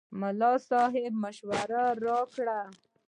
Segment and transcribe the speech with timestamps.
[0.19, 2.59] ملا صاحب مشوره راکړه.